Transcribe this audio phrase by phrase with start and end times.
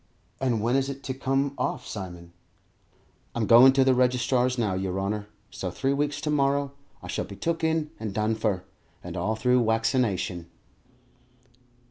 [0.39, 2.33] "And when is it to come off, Simon?"
[3.35, 6.71] "I'm goin' to the registrar's now, yer honour, so three weeks to morrow
[7.03, 8.63] I shall be took in and done for,
[9.03, 10.47] and all threw waccination."